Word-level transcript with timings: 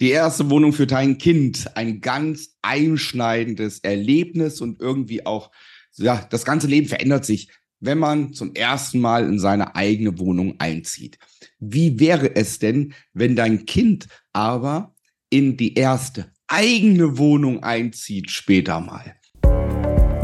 Die 0.00 0.10
erste 0.10 0.48
Wohnung 0.48 0.72
für 0.72 0.86
dein 0.86 1.18
Kind, 1.18 1.76
ein 1.76 2.00
ganz 2.00 2.56
einschneidendes 2.62 3.80
Erlebnis 3.80 4.62
und 4.62 4.80
irgendwie 4.80 5.26
auch, 5.26 5.50
ja, 5.96 6.26
das 6.30 6.46
ganze 6.46 6.66
Leben 6.66 6.88
verändert 6.88 7.26
sich, 7.26 7.50
wenn 7.80 7.98
man 7.98 8.32
zum 8.32 8.54
ersten 8.54 9.00
Mal 9.00 9.26
in 9.26 9.38
seine 9.38 9.76
eigene 9.76 10.18
Wohnung 10.18 10.54
einzieht. 10.58 11.18
Wie 11.58 12.00
wäre 12.00 12.34
es 12.34 12.58
denn, 12.58 12.94
wenn 13.12 13.36
dein 13.36 13.66
Kind 13.66 14.08
aber 14.32 14.94
in 15.28 15.58
die 15.58 15.74
erste 15.74 16.32
eigene 16.48 17.18
Wohnung 17.18 17.62
einzieht 17.62 18.30
später 18.30 18.80
mal? 18.80 19.16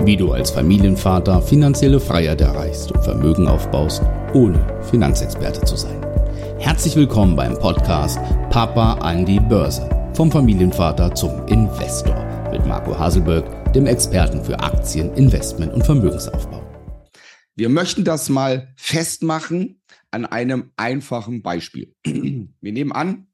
Wie 0.05 0.17
du 0.17 0.33
als 0.33 0.51
Familienvater 0.53 1.43
finanzielle 1.43 2.01
Freiheit 2.01 2.41
erreichst 2.41 2.93
und 2.93 3.03
Vermögen 3.03 3.47
aufbaust, 3.47 4.03
ohne 4.33 4.83
Finanzexperte 4.85 5.63
zu 5.67 5.77
sein. 5.77 6.06
Herzlich 6.59 6.97
willkommen 6.97 7.37
beim 7.37 7.53
Podcast 7.59 8.19
Papa 8.51 8.95
an 8.95 9.27
die 9.27 9.39
Börse. 9.39 9.89
Vom 10.15 10.33
Familienvater 10.33 11.15
zum 11.15 11.47
Investor 11.49 12.17
mit 12.51 12.65
Marco 12.65 12.99
Haselberg, 12.99 13.73
dem 13.75 13.87
Experten 13.87 14.43
für 14.43 14.59
Aktien, 14.59 15.13
Investment 15.15 15.75
und 15.75 15.85
Vermögensaufbau. 15.85 16.63
Wir 17.55 17.69
möchten 17.69 18.05
das 18.05 18.31
mal 18.31 18.73
festmachen 18.77 19.83
an 20.11 20.25
einem 20.25 20.73
einfachen 20.77 21.43
Beispiel. 21.43 21.95
Wir 22.05 22.73
nehmen 22.73 22.93
an, 22.93 23.27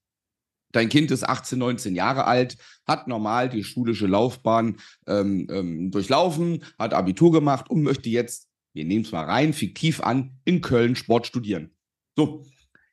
dein 0.72 0.88
Kind 0.88 1.12
ist 1.12 1.22
18, 1.22 1.58
19 1.60 1.94
Jahre 1.94 2.27
alt, 2.27 2.58
hat 2.86 3.06
normal 3.06 3.48
die 3.48 3.62
schulische 3.62 4.08
Laufbahn 4.08 4.78
ähm, 5.06 5.46
ähm, 5.48 5.91
durchlaufen, 5.92 6.64
hat 6.77 6.92
Abitur 6.92 7.30
gemacht 7.30 7.70
und 7.70 7.82
möchte 7.82 8.10
jetzt, 8.10 8.48
wir 8.74 8.84
nehmen 8.84 9.04
es 9.04 9.12
mal 9.12 9.24
rein, 9.24 9.52
fiktiv 9.52 10.00
an, 10.00 10.41
in 10.44 10.60
Köln 10.60 10.96
Sport 10.96 11.28
studieren. 11.28 11.70
So, 12.16 12.44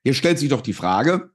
Jetzt 0.03 0.17
stellt 0.17 0.39
sich 0.39 0.49
doch 0.49 0.61
die 0.61 0.73
Frage, 0.73 1.31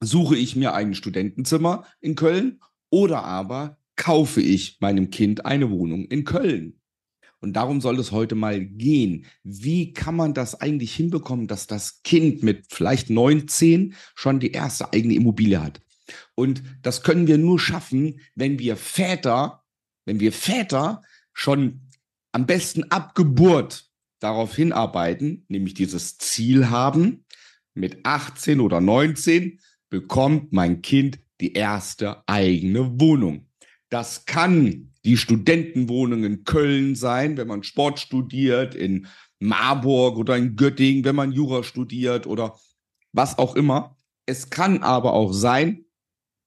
suche 0.00 0.36
ich 0.36 0.56
mir 0.56 0.74
ein 0.74 0.94
Studentenzimmer 0.94 1.86
in 2.00 2.14
Köln 2.14 2.60
oder 2.90 3.24
aber 3.24 3.78
kaufe 3.96 4.40
ich 4.40 4.78
meinem 4.80 5.10
Kind 5.10 5.46
eine 5.46 5.70
Wohnung 5.70 6.04
in 6.06 6.24
Köln? 6.24 6.80
Und 7.40 7.54
darum 7.54 7.82
soll 7.82 7.98
es 7.98 8.10
heute 8.10 8.34
mal 8.34 8.64
gehen. 8.64 9.26
Wie 9.42 9.92
kann 9.92 10.16
man 10.16 10.32
das 10.32 10.60
eigentlich 10.60 10.94
hinbekommen, 10.94 11.46
dass 11.46 11.66
das 11.66 12.02
Kind 12.02 12.42
mit 12.42 12.66
vielleicht 12.70 13.10
19 13.10 13.94
schon 14.14 14.40
die 14.40 14.52
erste 14.52 14.92
eigene 14.94 15.14
Immobilie 15.14 15.62
hat? 15.62 15.82
Und 16.34 16.62
das 16.82 17.02
können 17.02 17.26
wir 17.26 17.36
nur 17.36 17.58
schaffen, 17.58 18.20
wenn 18.34 18.58
wir 18.58 18.76
Väter, 18.76 19.62
wenn 20.06 20.20
wir 20.20 20.32
Väter 20.32 21.02
schon 21.34 21.90
am 22.32 22.46
besten 22.46 22.84
ab 22.84 23.14
Geburt 23.14 23.90
darauf 24.20 24.56
hinarbeiten, 24.56 25.44
nämlich 25.48 25.74
dieses 25.74 26.16
Ziel 26.16 26.70
haben, 26.70 27.23
mit 27.74 28.04
18 28.04 28.60
oder 28.60 28.80
19 28.80 29.60
bekommt 29.90 30.52
mein 30.52 30.82
Kind 30.82 31.18
die 31.40 31.52
erste 31.52 32.26
eigene 32.28 33.00
Wohnung. 33.00 33.48
Das 33.90 34.24
kann 34.24 34.92
die 35.04 35.16
Studentenwohnung 35.16 36.24
in 36.24 36.44
Köln 36.44 36.94
sein, 36.94 37.36
wenn 37.36 37.48
man 37.48 37.62
Sport 37.62 38.00
studiert, 38.00 38.74
in 38.74 39.06
Marburg 39.38 40.16
oder 40.16 40.36
in 40.36 40.56
Göttingen, 40.56 41.04
wenn 41.04 41.16
man 41.16 41.32
Jura 41.32 41.62
studiert 41.62 42.26
oder 42.26 42.58
was 43.12 43.38
auch 43.38 43.54
immer. 43.56 43.96
Es 44.26 44.48
kann 44.48 44.82
aber 44.82 45.12
auch 45.12 45.32
sein, 45.32 45.83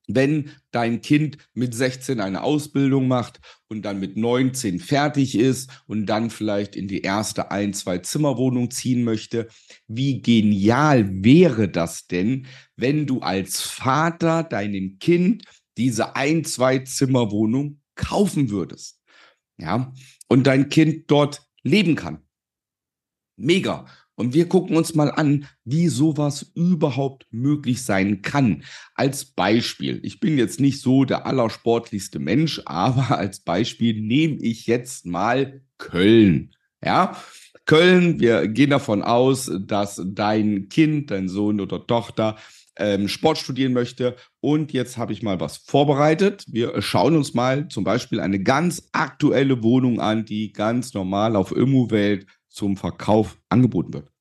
wenn 0.07 0.51
dein 0.71 1.01
Kind 1.01 1.37
mit 1.53 1.75
16 1.75 2.19
eine 2.19 2.41
Ausbildung 2.43 3.07
macht 3.07 3.39
und 3.67 3.83
dann 3.83 3.99
mit 3.99 4.17
19 4.17 4.79
fertig 4.79 5.37
ist 5.37 5.69
und 5.85 6.05
dann 6.05 6.29
vielleicht 6.29 6.75
in 6.75 6.87
die 6.87 7.01
erste 7.01 7.51
ein, 7.51 7.73
zwei 7.73 7.99
Zimmerwohnung 7.99 8.71
ziehen 8.71 9.03
möchte, 9.03 9.47
wie 9.87 10.21
genial 10.21 11.23
wäre 11.23 11.69
das 11.69 12.07
denn, 12.07 12.47
wenn 12.75 13.05
du 13.05 13.19
als 13.19 13.61
Vater 13.61 14.43
deinem 14.43 14.97
Kind 14.99 15.43
diese 15.77 16.15
ein, 16.15 16.45
zwei 16.45 16.79
Zimmerwohnung 16.79 17.81
kaufen 17.95 18.49
würdest? 18.49 19.01
Ja, 19.59 19.93
und 20.27 20.47
dein 20.47 20.69
Kind 20.69 21.09
dort 21.11 21.41
leben 21.63 21.95
kann. 21.95 22.23
Mega. 23.35 23.85
Und 24.17 24.33
wir 24.33 24.49
gucken 24.49 24.75
uns 24.75 24.95
mal 24.95 25.11
an, 25.11 25.45
wie 25.63 25.89
sowas 25.89 26.51
überhaupt 26.55 27.27
möglich 27.29 27.83
sein 27.83 28.23
kann. 28.23 28.63
Als 28.95 29.25
Beispiel, 29.25 29.99
ich 30.03 30.19
bin 30.19 30.39
jetzt 30.39 30.59
nicht 30.59 30.81
so 30.81 31.05
der 31.05 31.27
allersportlichste 31.27 32.17
Mensch, 32.17 32.59
aber 32.65 33.17
als 33.17 33.39
Beispiel 33.39 34.01
nehme 34.01 34.37
ich 34.37 34.65
jetzt 34.65 35.05
mal 35.05 35.61
Köln. 35.77 36.55
Ja, 36.83 37.15
Köln, 37.65 38.19
wir 38.19 38.47
gehen 38.47 38.71
davon 38.71 39.03
aus, 39.03 39.51
dass 39.59 40.01
dein 40.03 40.67
Kind, 40.69 41.11
dein 41.11 41.29
Sohn 41.29 41.61
oder 41.61 41.85
Tochter 41.85 42.37
ähm, 42.77 43.07
Sport 43.07 43.37
studieren 43.37 43.73
möchte. 43.73 44.15
Und 44.39 44.73
jetzt 44.73 44.97
habe 44.97 45.13
ich 45.13 45.21
mal 45.21 45.39
was 45.39 45.57
vorbereitet. 45.57 46.43
Wir 46.47 46.81
schauen 46.81 47.15
uns 47.15 47.35
mal 47.35 47.67
zum 47.67 47.83
Beispiel 47.83 48.19
eine 48.19 48.41
ganz 48.41 48.89
aktuelle 48.93 49.61
Wohnung 49.61 49.99
an, 49.99 50.25
die 50.25 50.53
ganz 50.53 50.93
normal 50.93 51.35
auf 51.35 51.51
Immowelt 51.51 52.25
zum 52.57 52.75
Verkauf 52.75 53.39
angeboten 53.49 53.93
wird. 53.93 54.11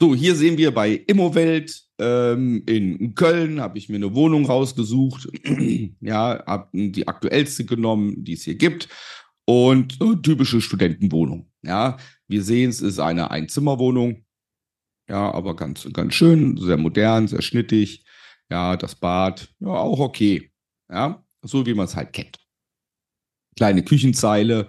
So, 0.00 0.14
hier 0.14 0.36
sehen 0.36 0.56
wir 0.56 0.72
bei 0.72 0.92
Immowelt 0.92 1.82
ähm, 1.98 2.62
in 2.66 3.16
Köln, 3.16 3.60
habe 3.60 3.78
ich 3.78 3.88
mir 3.88 3.96
eine 3.96 4.14
Wohnung 4.14 4.46
rausgesucht. 4.46 5.28
ja, 6.00 6.44
habe 6.46 6.68
die 6.72 7.08
aktuellste 7.08 7.64
genommen, 7.64 8.22
die 8.22 8.34
es 8.34 8.44
hier 8.44 8.54
gibt. 8.54 8.88
Und 9.44 10.00
eine 10.00 10.22
typische 10.22 10.60
Studentenwohnung. 10.60 11.50
Ja, 11.62 11.96
wir 12.28 12.44
sehen, 12.44 12.70
es 12.70 12.80
ist 12.80 13.00
eine 13.00 13.32
Einzimmerwohnung. 13.32 14.24
Ja, 15.08 15.32
aber 15.32 15.56
ganz, 15.56 15.88
ganz 15.92 16.14
schön, 16.14 16.56
sehr 16.58 16.76
modern, 16.76 17.26
sehr 17.26 17.42
schnittig. 17.42 18.04
Ja, 18.50 18.76
das 18.76 18.94
Bad, 18.94 19.52
ja, 19.58 19.68
auch 19.68 19.98
okay. 19.98 20.52
Ja, 20.90 21.24
so 21.42 21.66
wie 21.66 21.74
man 21.74 21.86
es 21.86 21.96
halt 21.96 22.12
kennt. 22.12 22.38
Kleine 23.56 23.82
Küchenzeile, 23.82 24.68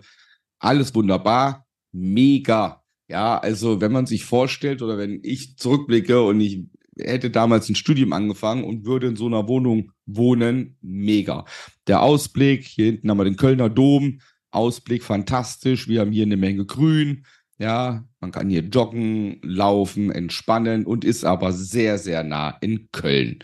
alles 0.60 0.96
wunderbar 0.96 1.68
mega. 1.92 2.79
Ja, 3.10 3.40
also 3.40 3.82
wenn 3.82 3.92
man 3.92 4.06
sich 4.06 4.24
vorstellt 4.24 4.82
oder 4.84 4.98
wenn 4.98 5.20
ich 5.24 5.58
zurückblicke 5.58 6.22
und 6.22 6.40
ich 6.42 6.66
hätte 7.00 7.32
damals 7.32 7.68
ein 7.68 7.76
Studium 7.76 8.14
angefangen 8.14 8.64
und 8.64 8.86
würde 8.86 9.08
in 9.08 9.16
so 9.16 9.26
einer 9.26 9.48
Wohnung 9.48 9.92
wohnen, 10.06 10.78
mega. 10.82 11.46
Der 11.88 12.04
Ausblick, 12.04 12.66
hier 12.66 12.86
hinten 12.86 13.10
haben 13.10 13.18
wir 13.18 13.24
den 13.24 13.36
Kölner 13.36 13.70
Dom, 13.70 14.20
Ausblick 14.52 15.04
fantastisch, 15.04 15.88
wir 15.88 16.02
haben 16.02 16.12
hier 16.12 16.24
eine 16.24 16.38
Menge 16.38 16.66
Grün, 16.66 17.26
ja, 17.58 18.06
man 18.20 18.32
kann 18.32 18.50
hier 18.50 18.62
joggen, 18.62 19.40
laufen, 19.44 20.12
entspannen 20.12 20.86
und 20.86 21.04
ist 21.04 21.26
aber 21.26 21.52
sehr, 21.52 21.98
sehr 21.98 22.24
nah 22.24 22.58
in 22.62 22.90
Köln. 22.92 23.40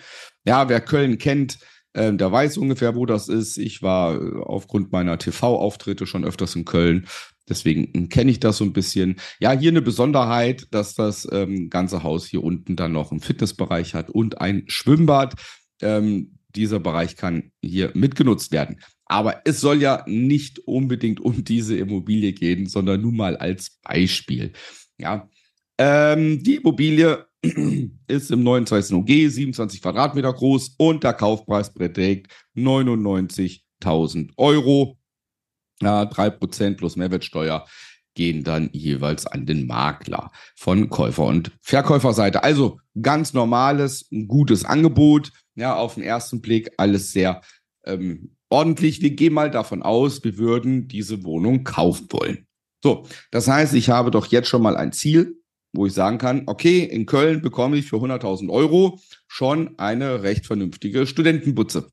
Ja, 0.45 0.69
wer 0.69 0.79
Köln 0.79 1.17
kennt, 1.17 1.57
äh, 1.93 2.13
der 2.13 2.31
weiß 2.31 2.57
ungefähr, 2.57 2.95
wo 2.95 3.05
das 3.05 3.29
ist. 3.29 3.57
Ich 3.57 3.81
war 3.81 4.15
äh, 4.15 4.41
aufgrund 4.41 4.91
meiner 4.91 5.17
TV-Auftritte 5.17 6.05
schon 6.05 6.23
öfters 6.23 6.55
in 6.55 6.65
Köln. 6.65 7.07
Deswegen 7.47 8.09
kenne 8.09 8.31
ich 8.31 8.39
das 8.39 8.57
so 8.57 8.63
ein 8.63 8.73
bisschen. 8.73 9.17
Ja, 9.39 9.51
hier 9.51 9.71
eine 9.71 9.81
Besonderheit, 9.81 10.67
dass 10.71 10.95
das 10.95 11.27
ähm, 11.31 11.69
ganze 11.69 12.03
Haus 12.03 12.25
hier 12.25 12.43
unten 12.43 12.75
dann 12.75 12.91
noch 12.91 13.11
einen 13.11 13.21
Fitnessbereich 13.21 13.93
hat 13.93 14.09
und 14.09 14.41
ein 14.41 14.63
Schwimmbad. 14.67 15.35
Ähm, 15.81 16.39
dieser 16.55 16.79
Bereich 16.79 17.17
kann 17.17 17.51
hier 17.61 17.91
mitgenutzt 17.93 18.51
werden. 18.51 18.79
Aber 19.05 19.41
es 19.45 19.61
soll 19.61 19.81
ja 19.81 20.03
nicht 20.07 20.59
unbedingt 20.59 21.19
um 21.19 21.43
diese 21.43 21.77
Immobilie 21.77 22.33
gehen, 22.33 22.65
sondern 22.65 23.01
nur 23.01 23.11
mal 23.11 23.37
als 23.37 23.77
Beispiel. 23.83 24.53
Ja, 24.97 25.29
ähm, 25.77 26.41
die 26.41 26.55
Immobilie 26.55 27.25
ist 28.07 28.31
im 28.31 28.43
29. 28.43 28.95
OG, 28.95 29.07
27 29.07 29.81
Quadratmeter 29.81 30.33
groß 30.33 30.75
und 30.77 31.03
der 31.03 31.13
Kaufpreis 31.13 31.73
beträgt 31.73 32.31
99.000 32.55 34.31
Euro. 34.37 34.97
Ja, 35.81 36.03
3% 36.03 36.77
plus 36.77 36.95
Mehrwertsteuer 36.95 37.65
gehen 38.15 38.43
dann 38.43 38.69
jeweils 38.71 39.27
an 39.27 39.45
den 39.45 39.67
Makler 39.67 40.31
von 40.55 40.89
Käufer- 40.89 41.25
und 41.25 41.51
Verkäuferseite. 41.61 42.43
Also 42.43 42.79
ganz 43.01 43.33
normales, 43.33 44.07
gutes 44.27 44.65
Angebot. 44.65 45.31
Ja, 45.55 45.75
auf 45.75 45.95
den 45.95 46.03
ersten 46.03 46.41
Blick 46.41 46.71
alles 46.77 47.11
sehr 47.11 47.41
ähm, 47.85 48.35
ordentlich. 48.49 49.01
Wir 49.01 49.11
gehen 49.11 49.33
mal 49.33 49.51
davon 49.51 49.83
aus, 49.83 50.23
wir 50.23 50.37
würden 50.37 50.87
diese 50.87 51.23
Wohnung 51.23 51.63
kaufen 51.63 52.07
wollen. 52.11 52.47
So, 52.83 53.05
das 53.31 53.47
heißt, 53.47 53.73
ich 53.73 53.89
habe 53.89 54.11
doch 54.11 54.27
jetzt 54.27 54.47
schon 54.47 54.61
mal 54.61 54.77
ein 54.77 54.91
Ziel, 54.91 55.41
wo 55.73 55.85
ich 55.85 55.93
sagen 55.93 56.17
kann, 56.17 56.43
okay, 56.45 56.83
in 56.83 57.05
Köln 57.05 57.41
bekomme 57.41 57.77
ich 57.77 57.87
für 57.87 57.97
100.000 57.97 58.49
Euro 58.49 58.99
schon 59.27 59.77
eine 59.77 60.23
recht 60.23 60.45
vernünftige 60.45 61.05
Studentenbutze 61.05 61.89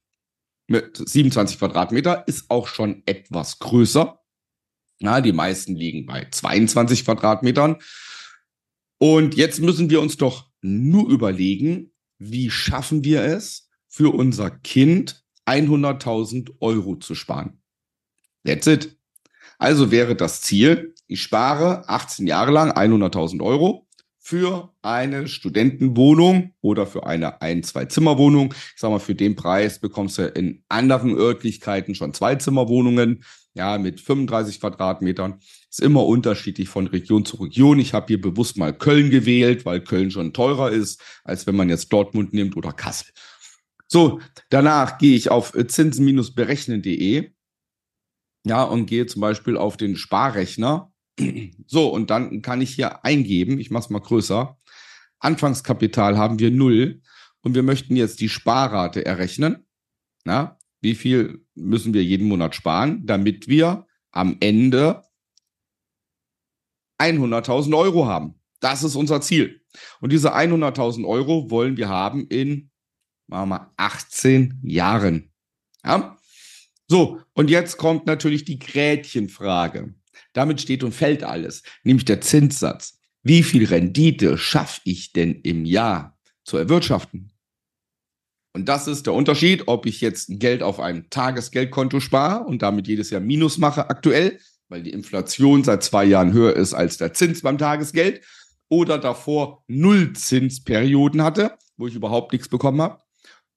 mit 0.66 0.96
27 0.96 1.58
Quadratmeter, 1.58 2.24
ist 2.26 2.50
auch 2.50 2.66
schon 2.66 3.02
etwas 3.06 3.58
größer. 3.58 4.20
Ja, 5.00 5.20
die 5.20 5.32
meisten 5.32 5.74
liegen 5.74 6.06
bei 6.06 6.28
22 6.30 7.04
Quadratmetern. 7.04 7.76
Und 8.98 9.34
jetzt 9.34 9.60
müssen 9.60 9.90
wir 9.90 10.00
uns 10.00 10.16
doch 10.16 10.48
nur 10.60 11.10
überlegen, 11.10 11.92
wie 12.18 12.50
schaffen 12.50 13.04
wir 13.04 13.22
es, 13.22 13.68
für 13.88 14.14
unser 14.14 14.50
Kind 14.50 15.24
100.000 15.46 16.52
Euro 16.60 16.96
zu 16.96 17.14
sparen. 17.14 17.60
That's 18.44 18.66
it. 18.66 18.96
Also 19.58 19.90
wäre 19.90 20.16
das 20.16 20.40
Ziel, 20.40 20.94
ich 21.06 21.22
spare 21.22 21.88
18 21.88 22.26
Jahre 22.26 22.52
lang 22.52 22.72
100.000 22.72 23.42
Euro 23.42 23.86
für 24.24 24.72
eine 24.82 25.26
Studentenwohnung 25.26 26.54
oder 26.60 26.86
für 26.86 27.06
eine 27.06 27.42
ein-, 27.42 27.64
zwei-Zimmer-Wohnung. 27.64 28.54
Ich 28.54 28.80
sag 28.80 28.90
mal, 28.90 29.00
für 29.00 29.16
den 29.16 29.34
Preis 29.34 29.80
bekommst 29.80 30.16
du 30.16 30.28
in 30.28 30.62
anderen 30.68 31.16
Örtlichkeiten 31.16 31.96
schon 31.96 32.14
Zwei-Zimmer-Wohnungen, 32.14 33.24
ja, 33.54 33.78
mit 33.78 34.00
35 34.00 34.60
Quadratmetern. 34.60 35.40
Ist 35.68 35.80
immer 35.80 36.06
unterschiedlich 36.06 36.68
von 36.68 36.86
Region 36.86 37.24
zu 37.24 37.36
Region. 37.38 37.80
Ich 37.80 37.94
habe 37.94 38.06
hier 38.06 38.20
bewusst 38.20 38.56
mal 38.56 38.72
Köln 38.72 39.10
gewählt, 39.10 39.66
weil 39.66 39.80
Köln 39.80 40.12
schon 40.12 40.32
teurer 40.32 40.70
ist, 40.70 41.02
als 41.24 41.48
wenn 41.48 41.56
man 41.56 41.68
jetzt 41.68 41.92
Dortmund 41.92 42.32
nimmt 42.32 42.56
oder 42.56 42.72
Kassel. 42.72 43.08
So, 43.88 44.20
danach 44.50 44.98
gehe 44.98 45.16
ich 45.16 45.32
auf 45.32 45.52
zinsen-berechnen.de 45.52 47.32
ja, 48.46 48.62
und 48.62 48.86
gehe 48.86 49.06
zum 49.06 49.20
Beispiel 49.20 49.56
auf 49.56 49.76
den 49.76 49.96
Sparrechner 49.96 50.91
so, 51.66 51.88
und 51.88 52.10
dann 52.10 52.42
kann 52.42 52.60
ich 52.60 52.74
hier 52.74 53.04
eingeben, 53.04 53.58
ich 53.58 53.70
mache 53.70 53.84
es 53.84 53.90
mal 53.90 54.00
größer. 54.00 54.56
Anfangskapital 55.18 56.16
haben 56.16 56.38
wir 56.38 56.50
null 56.50 57.02
und 57.42 57.54
wir 57.54 57.62
möchten 57.62 57.96
jetzt 57.96 58.20
die 58.20 58.28
Sparrate 58.28 59.04
errechnen. 59.04 59.66
Na, 60.24 60.58
wie 60.80 60.94
viel 60.94 61.44
müssen 61.54 61.94
wir 61.94 62.02
jeden 62.02 62.28
Monat 62.28 62.54
sparen, 62.54 63.06
damit 63.06 63.48
wir 63.48 63.86
am 64.10 64.36
Ende 64.40 65.02
100.000 67.00 67.76
Euro 67.76 68.06
haben. 68.06 68.34
Das 68.60 68.84
ist 68.84 68.94
unser 68.94 69.20
Ziel. 69.20 69.62
Und 70.00 70.12
diese 70.12 70.34
100.000 70.34 71.06
Euro 71.06 71.50
wollen 71.50 71.76
wir 71.76 71.88
haben 71.88 72.26
in, 72.28 72.70
machen 73.26 73.48
wir 73.48 73.58
mal, 73.58 73.72
18 73.76 74.60
Jahren. 74.62 75.32
Ja? 75.84 76.16
So, 76.88 77.20
und 77.32 77.50
jetzt 77.50 77.76
kommt 77.76 78.06
natürlich 78.06 78.44
die 78.44 78.58
Grätchenfrage. 78.58 79.94
Damit 80.32 80.60
steht 80.60 80.82
und 80.82 80.92
fällt 80.92 81.24
alles, 81.24 81.62
nämlich 81.82 82.04
der 82.04 82.20
Zinssatz. 82.20 82.98
Wie 83.22 83.42
viel 83.42 83.66
Rendite 83.66 84.38
schaffe 84.38 84.80
ich 84.84 85.12
denn 85.12 85.40
im 85.42 85.64
Jahr 85.64 86.18
zu 86.44 86.56
erwirtschaften? 86.56 87.32
Und 88.54 88.68
das 88.68 88.86
ist 88.86 89.06
der 89.06 89.14
Unterschied, 89.14 89.64
ob 89.66 89.86
ich 89.86 90.00
jetzt 90.00 90.28
Geld 90.28 90.62
auf 90.62 90.78
einem 90.78 91.08
Tagesgeldkonto 91.08 92.00
spare 92.00 92.44
und 92.44 92.62
damit 92.62 92.86
jedes 92.86 93.10
Jahr 93.10 93.20
Minus 93.20 93.58
mache 93.58 93.88
aktuell, 93.88 94.38
weil 94.68 94.82
die 94.82 94.90
Inflation 94.90 95.64
seit 95.64 95.82
zwei 95.82 96.04
Jahren 96.04 96.32
höher 96.32 96.54
ist 96.54 96.74
als 96.74 96.98
der 96.98 97.14
Zins 97.14 97.42
beim 97.42 97.58
Tagesgeld, 97.58 98.22
oder 98.68 98.96
davor 98.96 99.64
Nullzinsperioden 99.68 101.22
hatte, 101.22 101.58
wo 101.76 101.86
ich 101.86 101.94
überhaupt 101.94 102.32
nichts 102.32 102.48
bekommen 102.48 102.80
habe, 102.80 103.02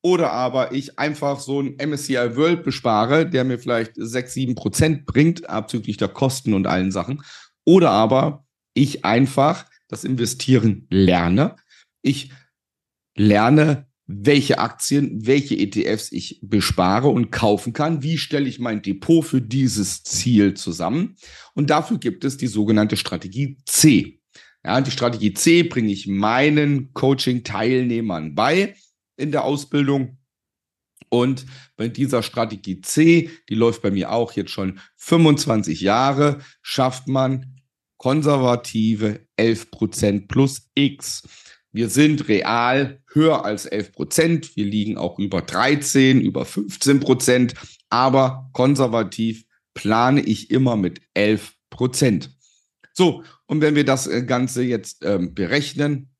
oder 0.05 0.33
aber 0.33 0.71
ich 0.71 0.99
einfach 0.99 1.39
so 1.39 1.59
ein 1.59 1.77
MSCI 1.83 2.35
World 2.35 2.63
bespare, 2.63 3.27
der 3.27 3.43
mir 3.43 3.57
vielleicht 3.57 3.93
6, 3.95 4.33
7 4.35 4.53
Prozent 4.53 5.07
bringt, 5.07 5.49
abzüglich 5.49 5.97
der 5.97 6.09
Kosten 6.09 6.53
und 6.53 6.67
allen 6.67 6.91
Sachen. 6.91 7.23
Oder 7.63 7.89
aber 7.89 8.45
ich 8.75 9.03
einfach 9.03 9.65
das 9.87 10.03
Investieren 10.03 10.85
lerne. 10.91 11.55
Ich 12.03 12.31
lerne, 13.17 13.87
welche 14.05 14.59
Aktien, 14.59 15.25
welche 15.25 15.57
ETFs 15.57 16.11
ich 16.11 16.39
bespare 16.43 17.07
und 17.07 17.31
kaufen 17.31 17.73
kann. 17.73 18.03
Wie 18.03 18.19
stelle 18.19 18.47
ich 18.47 18.59
mein 18.59 18.83
Depot 18.83 19.25
für 19.25 19.41
dieses 19.41 20.03
Ziel 20.03 20.53
zusammen? 20.53 21.15
Und 21.55 21.71
dafür 21.71 21.97
gibt 21.97 22.25
es 22.25 22.37
die 22.37 22.45
sogenannte 22.45 22.95
Strategie 22.95 23.57
C. 23.65 24.19
Ja, 24.63 24.79
die 24.81 24.91
Strategie 24.91 25.33
C 25.33 25.63
bringe 25.63 25.91
ich 25.91 26.05
meinen 26.05 26.93
Coaching-Teilnehmern 26.93 28.35
bei 28.35 28.75
in 29.17 29.31
der 29.31 29.43
Ausbildung. 29.43 30.17
Und 31.09 31.45
bei 31.75 31.87
dieser 31.87 32.23
Strategie 32.23 32.81
C, 32.81 33.29
die 33.49 33.55
läuft 33.55 33.81
bei 33.81 33.91
mir 33.91 34.11
auch 34.11 34.33
jetzt 34.33 34.51
schon 34.51 34.79
25 34.97 35.81
Jahre, 35.81 36.39
schafft 36.61 37.07
man 37.07 37.61
konservative 37.97 39.21
11% 39.39 40.27
plus 40.27 40.69
X. 40.75 41.23
Wir 41.71 41.89
sind 41.89 42.27
real 42.27 43.01
höher 43.11 43.43
als 43.43 43.69
11%. 43.69 44.55
Wir 44.55 44.65
liegen 44.65 44.97
auch 44.97 45.19
über 45.19 45.41
13, 45.41 46.21
über 46.21 46.43
15%. 46.43 47.53
Aber 47.89 48.49
konservativ 48.53 49.45
plane 49.73 50.21
ich 50.21 50.51
immer 50.51 50.75
mit 50.75 51.01
11%. 51.15 52.29
So, 52.93 53.23
und 53.45 53.61
wenn 53.61 53.75
wir 53.75 53.83
das 53.83 54.07
äh, 54.07 54.23
Ganze 54.23 54.63
jetzt 54.63 55.03
ähm, 55.03 55.33
berechnen, 55.33 56.15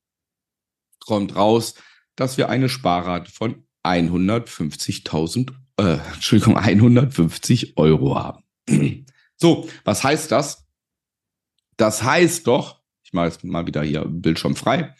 kommt 0.99 1.35
raus, 1.35 1.75
dass 2.15 2.37
wir 2.37 2.49
eine 2.49 2.69
Sparrate 2.69 3.31
von 3.31 3.63
150.000, 3.83 5.51
äh, 5.77 5.97
Entschuldigung, 6.13 6.57
150 6.57 7.77
Euro 7.77 8.15
haben. 8.15 8.43
so, 9.37 9.69
was 9.83 10.03
heißt 10.03 10.31
das? 10.31 10.65
Das 11.77 12.03
heißt 12.03 12.47
doch, 12.47 12.81
ich 13.03 13.13
mache 13.13 13.27
jetzt 13.27 13.43
mal 13.43 13.67
wieder 13.67 13.83
hier 13.83 14.05
Bildschirm 14.05 14.55
frei. 14.55 14.95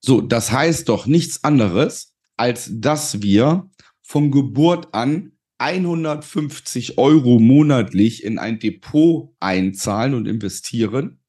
So, 0.00 0.20
das 0.20 0.50
heißt 0.50 0.88
doch 0.88 1.06
nichts 1.06 1.44
anderes, 1.44 2.14
als 2.36 2.68
dass 2.72 3.22
wir 3.22 3.70
von 4.02 4.30
Geburt 4.30 4.92
an 4.94 5.32
150 5.58 6.98
Euro 6.98 7.38
monatlich 7.38 8.24
in 8.24 8.38
ein 8.38 8.58
Depot 8.58 9.32
einzahlen 9.38 10.14
und 10.14 10.26
investieren. 10.26 11.20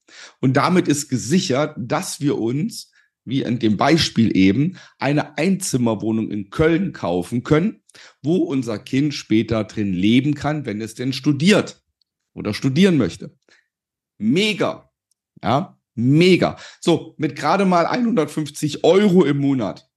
Und 0.41 0.53
damit 0.53 0.87
ist 0.87 1.07
gesichert, 1.07 1.75
dass 1.77 2.19
wir 2.19 2.39
uns 2.39 2.91
wie 3.25 3.41
in 3.41 3.59
dem 3.59 3.77
Beispiel 3.77 4.35
eben, 4.35 4.77
eine 4.99 5.37
Einzimmerwohnung 5.37 6.29
in 6.29 6.49
Köln 6.49 6.93
kaufen 6.93 7.43
können, 7.43 7.81
wo 8.21 8.37
unser 8.37 8.79
Kind 8.79 9.13
später 9.13 9.63
drin 9.63 9.93
leben 9.93 10.35
kann, 10.35 10.65
wenn 10.65 10.81
es 10.81 10.95
denn 10.95 11.13
studiert 11.13 11.83
oder 12.33 12.53
studieren 12.53 12.97
möchte. 12.97 13.35
Mega. 14.17 14.91
Ja, 15.41 15.77
mega. 15.95 16.57
So, 16.79 17.15
mit 17.17 17.35
gerade 17.35 17.65
mal 17.65 17.85
150 17.85 18.83
Euro 18.83 19.25
im 19.25 19.37
Monat. 19.37 19.89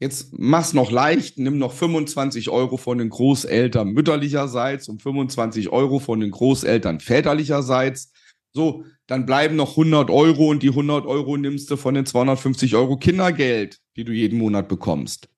Jetzt 0.00 0.38
mach's 0.38 0.74
noch 0.74 0.92
leicht, 0.92 1.38
nimm 1.38 1.58
noch 1.58 1.72
25 1.72 2.50
Euro 2.50 2.76
von 2.76 2.98
den 2.98 3.08
Großeltern 3.08 3.88
mütterlicherseits 3.88 4.88
und 4.88 5.02
25 5.02 5.70
Euro 5.70 5.98
von 5.98 6.20
den 6.20 6.30
Großeltern 6.30 7.00
väterlicherseits. 7.00 8.12
So, 8.52 8.84
dann 9.06 9.26
bleiben 9.26 9.56
noch 9.56 9.70
100 9.70 10.10
Euro 10.10 10.48
und 10.48 10.62
die 10.62 10.70
100 10.70 11.06
Euro 11.06 11.36
nimmst 11.36 11.70
du 11.70 11.76
von 11.76 11.94
den 11.94 12.06
250 12.06 12.74
Euro 12.74 12.96
Kindergeld, 12.96 13.80
die 13.96 14.04
du 14.04 14.12
jeden 14.12 14.38
Monat 14.38 14.68
bekommst. 14.68 15.28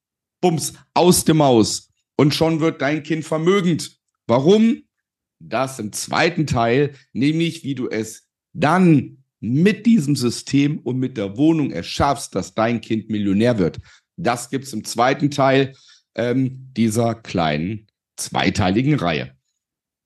Bums, 0.41 0.75
aus 0.95 1.25
dem 1.25 1.39
Maus. 1.39 1.91
Und 2.17 2.35
schon 2.35 2.61
wird 2.61 2.83
dein 2.83 3.03
Kind 3.03 3.25
vermögend. 3.25 3.99
Warum? 4.27 4.83
Das 5.39 5.79
im 5.79 5.93
zweiten 5.93 6.47
Teil, 6.47 6.95
nämlich 7.13 7.65
wie 7.65 7.75
du 7.75 7.89
es 7.89 8.29
dann 8.53 9.25
mit 9.41 9.87
diesem 9.87 10.17
System 10.17 10.79
und 10.81 10.99
mit 10.99 11.17
der 11.17 11.37
Wohnung 11.37 11.71
erschaffst, 11.71 12.35
dass 12.35 12.55
dein 12.55 12.81
Kind 12.81 13.09
Millionär 13.09 13.59
wird. 13.59 13.79
Das 14.17 14.51
gibt's 14.51 14.73
im 14.73 14.85
zweiten 14.85 15.31
Teil 15.31 15.75
ähm, 16.15 16.69
dieser 16.77 17.15
kleinen 17.15 17.87
zweiteiligen 18.17 18.95
Reihe. 18.95 19.35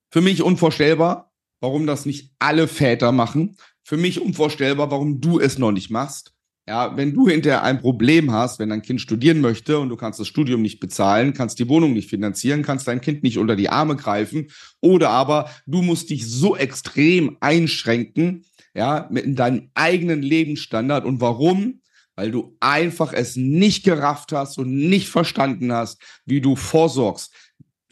Für 0.09 0.21
mich 0.21 0.41
unvorstellbar, 0.41 1.33
warum 1.65 1.87
das 1.87 2.05
nicht 2.05 2.31
alle 2.37 2.67
Väter 2.67 3.11
machen. 3.11 3.57
Für 3.83 3.97
mich 3.97 4.21
unvorstellbar, 4.21 4.91
warum 4.91 5.19
du 5.19 5.39
es 5.39 5.57
noch 5.57 5.71
nicht 5.71 5.89
machst. 5.89 6.31
Ja, 6.67 6.95
wenn 6.95 7.13
du 7.13 7.27
hinterher 7.27 7.63
ein 7.63 7.81
Problem 7.81 8.31
hast, 8.31 8.59
wenn 8.59 8.69
dein 8.69 8.83
Kind 8.83 9.01
studieren 9.01 9.41
möchte 9.41 9.79
und 9.79 9.89
du 9.89 9.95
kannst 9.95 10.19
das 10.19 10.27
Studium 10.27 10.61
nicht 10.61 10.79
bezahlen, 10.79 11.33
kannst 11.33 11.57
die 11.57 11.67
Wohnung 11.69 11.93
nicht 11.93 12.09
finanzieren, 12.09 12.61
kannst 12.61 12.87
dein 12.87 13.01
Kind 13.01 13.23
nicht 13.23 13.39
unter 13.39 13.55
die 13.55 13.69
Arme 13.69 13.95
greifen 13.95 14.47
oder 14.79 15.09
aber 15.09 15.49
du 15.65 15.81
musst 15.81 16.11
dich 16.11 16.27
so 16.27 16.55
extrem 16.55 17.37
einschränken, 17.39 18.45
ja, 18.75 19.07
mit 19.09 19.39
deinem 19.39 19.69
eigenen 19.73 20.21
Lebensstandard 20.21 21.05
und 21.05 21.19
warum? 21.19 21.81
Weil 22.15 22.31
du 22.31 22.55
einfach 22.59 23.11
es 23.11 23.35
nicht 23.35 23.83
gerafft 23.83 24.31
hast 24.31 24.59
und 24.59 24.73
nicht 24.73 25.09
verstanden 25.09 25.71
hast, 25.71 25.99
wie 26.25 26.41
du 26.41 26.55
vorsorgst, 26.55 27.31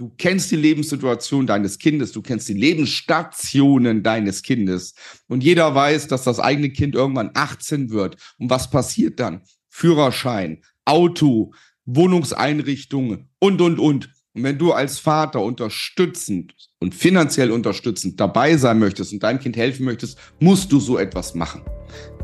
Du 0.04 0.12
kennst 0.18 0.52
die 0.52 0.58
Lebenssituation 0.58 1.48
deines 1.48 1.80
Kindes, 1.80 2.12
du 2.12 2.22
kennst 2.22 2.50
die 2.50 2.56
Lebensstationen 2.56 4.04
deines 4.04 4.42
Kindes. 4.42 4.96
Und 5.30 5.46
jeder 5.46 5.74
weiß, 5.74 6.10
dass 6.10 6.26
das 6.26 6.42
eigene 6.42 6.72
Kind 6.72 6.94
irgendwann 6.94 7.32
18 7.34 7.90
wird. 7.90 8.18
Und 8.38 8.50
was 8.50 8.70
passiert 8.70 9.22
dann? 9.22 9.44
Führerschein, 9.70 10.62
Auto, 10.84 11.54
Wohnungseinrichtungen 11.86 13.30
und, 13.40 13.62
und, 13.62 13.80
und. 13.80 14.10
Und 14.34 14.44
wenn 14.44 14.58
du 14.58 14.74
als 14.74 15.00
Vater 15.00 15.42
unterstützend 15.42 16.54
und 16.82 16.94
finanziell 16.94 17.50
unterstützend 17.50 18.20
dabei 18.20 18.58
sein 18.58 18.80
möchtest 18.80 19.14
und 19.14 19.24
deinem 19.24 19.40
Kind 19.40 19.56
helfen 19.56 19.86
möchtest, 19.86 20.18
musst 20.42 20.70
du 20.74 20.82
so 20.82 20.98
etwas 20.98 21.34
machen. 21.34 21.62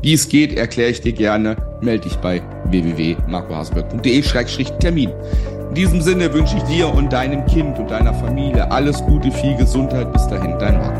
Wie 0.02 0.12
es 0.12 0.28
geht, 0.28 0.52
erkläre 0.52 0.90
ich 0.90 1.00
dir 1.00 1.12
gerne. 1.12 1.56
Melde 1.80 2.10
dich 2.10 2.16
bei 2.16 2.42
www.marcohasberg.de-termin. 2.66 5.14
In 5.70 5.76
diesem 5.76 6.00
Sinne 6.00 6.34
wünsche 6.34 6.56
ich 6.56 6.64
dir 6.64 6.92
und 6.92 7.12
deinem 7.12 7.46
Kind 7.46 7.78
und 7.78 7.92
deiner 7.92 8.12
Familie 8.12 8.68
alles 8.72 9.00
Gute, 9.04 9.30
viel 9.30 9.54
Gesundheit. 9.56 10.12
Bis 10.12 10.26
dahin, 10.26 10.58
dein 10.58 10.76
Marco. 10.76 10.99